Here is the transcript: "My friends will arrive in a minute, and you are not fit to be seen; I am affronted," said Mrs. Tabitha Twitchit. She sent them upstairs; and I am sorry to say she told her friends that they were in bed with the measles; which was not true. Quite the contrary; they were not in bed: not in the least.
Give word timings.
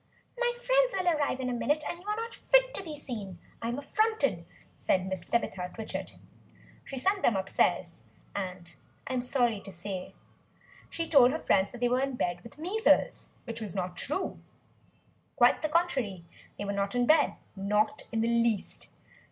"My 0.35 0.51
friends 0.59 0.95
will 0.97 1.07
arrive 1.15 1.39
in 1.39 1.47
a 1.47 1.53
minute, 1.53 1.83
and 1.87 1.99
you 2.01 2.07
are 2.07 2.15
not 2.15 2.33
fit 2.33 2.73
to 2.73 2.81
be 2.83 2.95
seen; 2.95 3.37
I 3.61 3.67
am 3.69 3.77
affronted," 3.77 4.47
said 4.73 5.01
Mrs. 5.01 5.29
Tabitha 5.29 5.69
Twitchit. 5.75 6.15
She 6.83 6.97
sent 6.97 7.21
them 7.21 7.35
upstairs; 7.35 8.01
and 8.35 8.73
I 9.05 9.13
am 9.13 9.21
sorry 9.21 9.59
to 9.59 9.71
say 9.71 10.15
she 10.89 11.07
told 11.07 11.29
her 11.29 11.37
friends 11.43 11.69
that 11.71 11.81
they 11.81 11.87
were 11.87 12.01
in 12.01 12.15
bed 12.15 12.41
with 12.41 12.53
the 12.55 12.63
measles; 12.63 13.29
which 13.43 13.61
was 13.61 13.75
not 13.75 13.95
true. 13.95 14.39
Quite 15.35 15.61
the 15.61 15.69
contrary; 15.69 16.25
they 16.57 16.65
were 16.65 16.73
not 16.73 16.95
in 16.95 17.05
bed: 17.05 17.35
not 17.55 18.01
in 18.11 18.21
the 18.21 18.27
least. 18.27 18.89